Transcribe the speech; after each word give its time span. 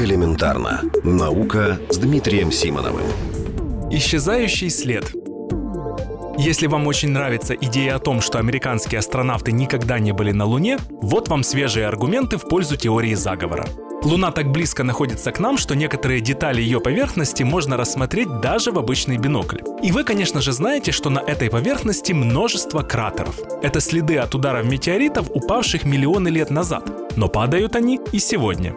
Элементарно. 0.00 0.80
Наука 1.04 1.78
с 1.90 1.98
Дмитрием 1.98 2.50
Симоновым. 2.50 3.04
Исчезающий 3.90 4.70
след. 4.70 5.04
Если 6.38 6.68
вам 6.68 6.86
очень 6.86 7.10
нравится 7.10 7.52
идея 7.54 7.96
о 7.96 7.98
том, 7.98 8.22
что 8.22 8.38
американские 8.38 8.98
астронавты 8.98 9.52
никогда 9.52 9.98
не 9.98 10.12
были 10.12 10.32
на 10.32 10.46
Луне, 10.46 10.78
вот 10.88 11.28
вам 11.28 11.42
свежие 11.42 11.86
аргументы 11.86 12.38
в 12.38 12.48
пользу 12.48 12.78
теории 12.78 13.12
заговора. 13.12 13.66
Луна 14.02 14.30
так 14.30 14.50
близко 14.50 14.84
находится 14.84 15.32
к 15.32 15.38
нам, 15.38 15.58
что 15.58 15.76
некоторые 15.76 16.22
детали 16.22 16.62
ее 16.62 16.80
поверхности 16.80 17.42
можно 17.42 17.76
рассмотреть 17.76 18.40
даже 18.40 18.72
в 18.72 18.78
обычный 18.78 19.18
бинокль. 19.18 19.58
И 19.82 19.92
вы, 19.92 20.04
конечно 20.04 20.40
же, 20.40 20.52
знаете, 20.52 20.92
что 20.92 21.10
на 21.10 21.18
этой 21.18 21.50
поверхности 21.50 22.14
множество 22.14 22.80
кратеров. 22.80 23.38
Это 23.62 23.80
следы 23.80 24.16
от 24.16 24.34
ударов 24.34 24.64
метеоритов, 24.64 25.28
упавших 25.30 25.84
миллионы 25.84 26.28
лет 26.28 26.48
назад. 26.48 26.90
Но 27.16 27.28
падают 27.28 27.76
они 27.76 28.00
и 28.12 28.18
сегодня. 28.18 28.74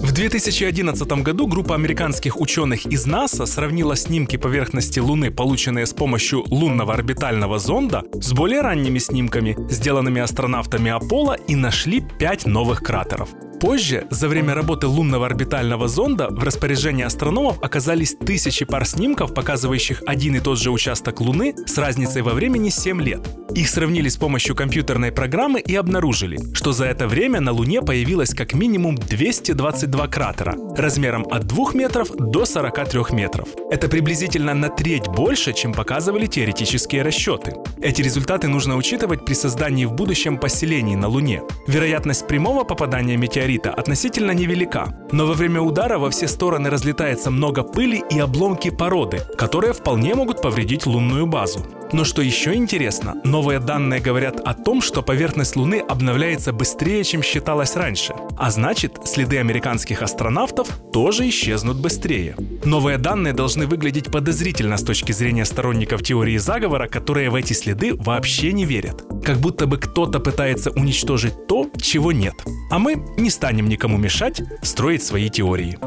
В 0.00 0.12
2011 0.12 1.08
году 1.22 1.48
группа 1.48 1.74
американских 1.74 2.40
ученых 2.40 2.86
из 2.86 3.04
НАСА 3.04 3.46
сравнила 3.46 3.96
снимки 3.96 4.36
поверхности 4.36 5.00
Луны, 5.00 5.32
полученные 5.32 5.86
с 5.86 5.92
помощью 5.92 6.44
лунного 6.48 6.94
орбитального 6.94 7.58
зонда, 7.58 8.04
с 8.14 8.32
более 8.32 8.60
ранними 8.60 8.98
снимками, 8.98 9.56
сделанными 9.68 10.20
астронавтами 10.20 10.92
Аполло, 10.92 11.34
и 11.34 11.56
нашли 11.56 12.04
пять 12.18 12.46
новых 12.46 12.80
кратеров. 12.80 13.30
Позже, 13.60 14.06
за 14.08 14.28
время 14.28 14.54
работы 14.54 14.86
лунного 14.86 15.26
орбитального 15.26 15.88
зонда, 15.88 16.28
в 16.30 16.44
распоряжении 16.44 17.04
астрономов 17.04 17.60
оказались 17.60 18.14
тысячи 18.14 18.64
пар 18.64 18.86
снимков, 18.86 19.34
показывающих 19.34 20.04
один 20.06 20.36
и 20.36 20.40
тот 20.40 20.60
же 20.60 20.70
участок 20.70 21.20
Луны 21.20 21.56
с 21.66 21.76
разницей 21.76 22.22
во 22.22 22.34
времени 22.34 22.68
7 22.68 23.02
лет. 23.02 23.28
Их 23.54 23.68
сравнили 23.70 24.08
с 24.08 24.16
помощью 24.16 24.54
компьютерной 24.54 25.10
программы 25.10 25.60
и 25.60 25.74
обнаружили, 25.74 26.38
что 26.52 26.72
за 26.72 26.84
это 26.84 27.08
время 27.08 27.40
на 27.40 27.52
Луне 27.52 27.80
появилось 27.80 28.34
как 28.34 28.52
минимум 28.52 28.96
222 28.96 30.08
кратера, 30.08 30.54
размером 30.76 31.26
от 31.30 31.46
2 31.46 31.72
метров 31.72 32.10
до 32.14 32.44
43 32.44 33.16
метров. 33.16 33.48
Это 33.70 33.88
приблизительно 33.88 34.52
на 34.54 34.68
треть 34.68 35.08
больше, 35.08 35.54
чем 35.54 35.72
показывали 35.72 36.26
теоретические 36.26 37.02
расчеты. 37.02 37.54
Эти 37.80 38.02
результаты 38.02 38.48
нужно 38.48 38.76
учитывать 38.76 39.24
при 39.24 39.34
создании 39.34 39.86
в 39.86 39.92
будущем 39.92 40.36
поселений 40.36 40.94
на 40.94 41.08
Луне. 41.08 41.42
Вероятность 41.66 42.26
прямого 42.26 42.64
попадания 42.64 43.16
метеорита 43.16 43.72
относительно 43.72 44.32
невелика, 44.32 44.94
но 45.10 45.26
во 45.26 45.32
время 45.32 45.62
удара 45.62 45.98
во 45.98 46.10
все 46.10 46.28
стороны 46.28 46.68
разлетается 46.68 47.30
много 47.30 47.62
пыли 47.62 48.02
и 48.10 48.18
обломки 48.18 48.70
породы, 48.70 49.20
которые 49.38 49.72
вполне 49.72 50.14
могут 50.14 50.42
повредить 50.42 50.86
лунную 50.86 51.26
базу. 51.26 51.66
Но 51.92 52.04
что 52.04 52.20
еще 52.20 52.54
интересно, 52.54 53.14
новые 53.38 53.60
данные 53.60 54.00
говорят 54.00 54.40
о 54.40 54.52
том, 54.52 54.82
что 54.82 55.00
поверхность 55.00 55.54
Луны 55.54 55.78
обновляется 55.88 56.52
быстрее, 56.52 57.04
чем 57.04 57.22
считалось 57.22 57.76
раньше. 57.76 58.12
А 58.36 58.50
значит, 58.50 58.98
следы 59.04 59.38
американских 59.38 60.02
астронавтов 60.02 60.68
тоже 60.92 61.28
исчезнут 61.28 61.76
быстрее. 61.76 62.34
Новые 62.64 62.98
данные 62.98 63.34
должны 63.34 63.68
выглядеть 63.68 64.10
подозрительно 64.10 64.76
с 64.76 64.82
точки 64.82 65.12
зрения 65.12 65.44
сторонников 65.44 66.02
теории 66.02 66.36
заговора, 66.36 66.88
которые 66.88 67.30
в 67.30 67.36
эти 67.36 67.52
следы 67.52 67.94
вообще 67.94 68.52
не 68.52 68.64
верят. 68.64 69.04
Как 69.24 69.36
будто 69.36 69.68
бы 69.68 69.78
кто-то 69.78 70.18
пытается 70.18 70.72
уничтожить 70.72 71.46
то, 71.46 71.70
чего 71.80 72.10
нет. 72.10 72.34
А 72.72 72.80
мы 72.80 72.96
не 73.18 73.30
станем 73.30 73.68
никому 73.68 73.98
мешать 73.98 74.42
строить 74.62 75.04
свои 75.04 75.30
теории. 75.30 75.78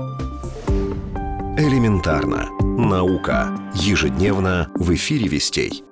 Элементарно. 1.57 2.47
Наука. 2.61 3.49
Ежедневно 3.75 4.69
в 4.75 4.93
эфире 4.93 5.27
«Вестей». 5.27 5.83